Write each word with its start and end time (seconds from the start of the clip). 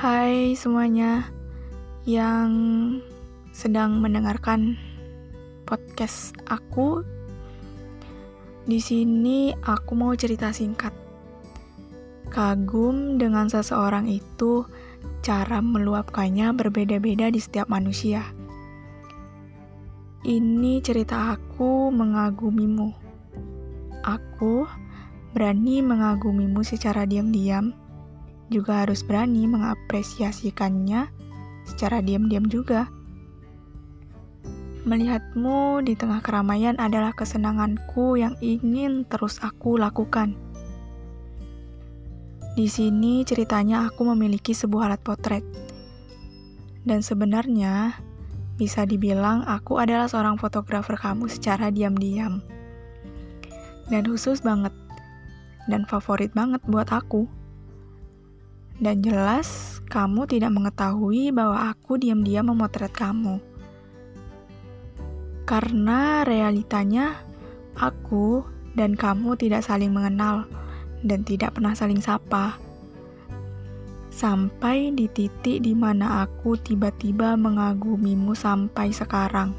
Hai 0.00 0.56
semuanya 0.56 1.28
yang 2.08 2.48
sedang 3.52 4.00
mendengarkan 4.00 4.80
podcast 5.68 6.32
aku. 6.48 7.04
Di 8.64 8.80
sini 8.80 9.52
aku 9.60 9.92
mau 9.92 10.16
cerita 10.16 10.56
singkat. 10.56 10.96
Kagum 12.32 13.20
dengan 13.20 13.52
seseorang 13.52 14.08
itu, 14.08 14.64
cara 15.20 15.60
meluapkannya 15.60 16.48
berbeda-beda 16.56 17.28
di 17.28 17.36
setiap 17.36 17.68
manusia. 17.68 18.24
Ini 20.24 20.80
cerita 20.80 21.36
aku 21.36 21.92
mengagumimu. 21.92 22.88
Aku 24.08 24.64
berani 25.36 25.84
mengagumimu 25.84 26.64
secara 26.64 27.04
diam-diam, 27.04 27.76
juga 28.50 28.84
harus 28.84 29.06
berani 29.06 29.46
mengapresiasikannya 29.46 31.08
secara 31.64 32.02
diam-diam 32.02 32.50
juga. 32.50 32.90
Melihatmu 34.84 35.86
di 35.86 35.94
tengah 35.94 36.18
keramaian 36.18 36.74
adalah 36.80 37.14
kesenanganku 37.14 38.18
yang 38.18 38.34
ingin 38.42 39.06
terus 39.06 39.38
aku 39.38 39.78
lakukan. 39.78 40.34
Di 42.58 42.66
sini 42.66 43.22
ceritanya 43.22 43.86
aku 43.86 44.02
memiliki 44.10 44.50
sebuah 44.50 44.90
alat 44.90 45.02
potret. 45.06 45.46
Dan 46.82 47.04
sebenarnya 47.04 47.94
bisa 48.58 48.82
dibilang 48.88 49.46
aku 49.46 49.78
adalah 49.78 50.10
seorang 50.10 50.40
fotografer 50.40 50.98
kamu 50.98 51.30
secara 51.30 51.70
diam-diam. 51.70 52.42
Dan 53.86 54.02
khusus 54.08 54.42
banget 54.42 54.72
dan 55.68 55.86
favorit 55.86 56.34
banget 56.34 56.58
buat 56.66 56.88
aku. 56.90 57.39
Dan 58.80 59.04
jelas, 59.04 59.76
kamu 59.92 60.24
tidak 60.24 60.56
mengetahui 60.56 61.36
bahwa 61.36 61.68
aku 61.68 62.00
diam-diam 62.00 62.48
memotret 62.48 62.88
kamu. 62.88 63.36
Karena 65.44 66.24
realitanya, 66.24 67.20
aku 67.76 68.40
dan 68.72 68.96
kamu 68.96 69.36
tidak 69.36 69.68
saling 69.68 69.92
mengenal 69.92 70.48
dan 71.04 71.20
tidak 71.28 71.60
pernah 71.60 71.76
saling 71.76 72.00
sapa. 72.00 72.56
Sampai 74.08 74.96
di 74.96 75.12
titik 75.12 75.60
di 75.60 75.76
mana 75.76 76.24
aku 76.24 76.56
tiba-tiba 76.56 77.36
mengagumimu 77.36 78.32
sampai 78.32 78.96
sekarang. 78.96 79.52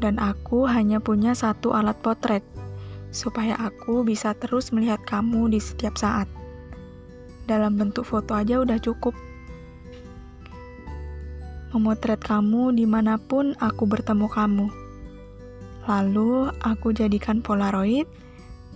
Dan 0.00 0.16
aku 0.16 0.64
hanya 0.64 0.96
punya 0.96 1.36
satu 1.36 1.76
alat 1.76 2.00
potret, 2.00 2.44
supaya 3.12 3.52
aku 3.60 4.00
bisa 4.00 4.32
terus 4.32 4.72
melihat 4.72 5.00
kamu 5.04 5.52
di 5.52 5.60
setiap 5.60 5.96
saat. 6.00 6.45
Dalam 7.46 7.78
bentuk 7.78 8.02
foto 8.02 8.34
aja 8.34 8.58
udah 8.58 8.78
cukup. 8.82 9.14
Memotret 11.70 12.18
kamu 12.18 12.74
di 12.74 12.82
mana 12.90 13.18
pun 13.22 13.54
aku 13.62 13.86
bertemu 13.86 14.26
kamu. 14.26 14.66
Lalu 15.86 16.50
aku 16.66 16.90
jadikan 16.90 17.38
polaroid 17.38 18.10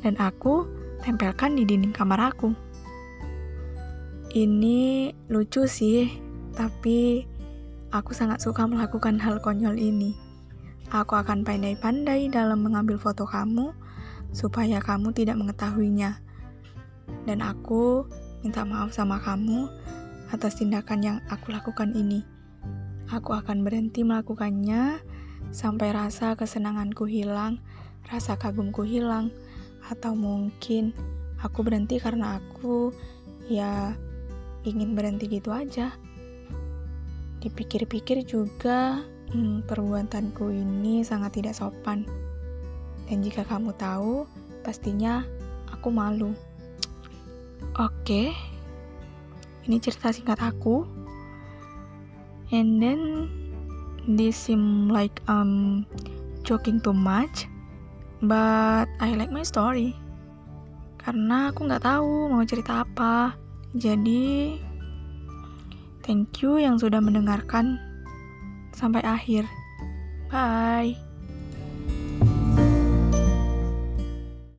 dan 0.06 0.14
aku 0.22 0.70
tempelkan 1.02 1.58
di 1.58 1.66
dinding 1.66 1.90
kamar 1.90 2.30
aku. 2.30 2.54
Ini 4.30 5.10
lucu 5.26 5.66
sih, 5.66 6.06
tapi 6.54 7.26
aku 7.90 8.14
sangat 8.14 8.38
suka 8.38 8.62
melakukan 8.70 9.18
hal 9.18 9.42
konyol 9.42 9.74
ini. 9.74 10.14
Aku 10.94 11.18
akan 11.18 11.42
pandai-pandai 11.42 12.30
dalam 12.30 12.62
mengambil 12.62 12.94
foto 12.94 13.26
kamu 13.26 13.74
supaya 14.30 14.78
kamu 14.78 15.10
tidak 15.10 15.34
mengetahuinya. 15.34 16.22
Dan 17.26 17.42
aku 17.42 18.06
minta 18.40 18.64
maaf 18.64 18.92
sama 18.92 19.20
kamu 19.20 19.68
atas 20.32 20.60
tindakan 20.60 21.00
yang 21.02 21.18
aku 21.28 21.52
lakukan 21.52 21.92
ini. 21.92 22.24
Aku 23.10 23.34
akan 23.34 23.66
berhenti 23.66 24.06
melakukannya 24.06 25.02
sampai 25.50 25.90
rasa 25.90 26.38
kesenanganku 26.38 27.10
hilang, 27.10 27.58
rasa 28.06 28.38
kagumku 28.38 28.86
hilang, 28.86 29.34
atau 29.90 30.14
mungkin 30.14 30.94
aku 31.42 31.66
berhenti 31.66 31.98
karena 31.98 32.38
aku 32.38 32.94
ya 33.50 33.98
ingin 34.62 34.94
berhenti 34.94 35.26
gitu 35.26 35.50
aja. 35.50 35.90
Dipikir-pikir 37.40 38.22
juga, 38.28 39.02
hmm, 39.32 39.66
perbuatanku 39.66 40.52
ini 40.52 41.02
sangat 41.02 41.40
tidak 41.40 41.56
sopan. 41.58 42.06
Dan 43.10 43.26
jika 43.26 43.42
kamu 43.42 43.74
tahu, 43.74 44.28
pastinya 44.62 45.26
aku 45.72 45.90
malu. 45.90 46.30
Oke, 47.80 48.36
ini 49.64 49.80
cerita 49.80 50.12
singkat 50.12 50.36
aku. 50.36 50.84
And 52.52 52.76
then 52.76 53.00
this 54.04 54.36
seem 54.36 54.92
like 54.92 55.24
um 55.32 55.88
joking 56.44 56.84
too 56.84 56.92
much, 56.92 57.48
but 58.20 58.84
I 59.00 59.16
like 59.16 59.32
my 59.32 59.48
story. 59.48 59.96
Karena 61.00 61.48
aku 61.48 61.64
nggak 61.64 61.80
tahu 61.88 62.28
mau 62.28 62.44
cerita 62.44 62.84
apa. 62.84 63.32
Jadi, 63.72 64.60
thank 66.04 66.44
you 66.44 66.60
yang 66.60 66.76
sudah 66.76 67.00
mendengarkan 67.00 67.80
sampai 68.76 69.00
akhir. 69.08 69.48
Bye. 70.28 71.09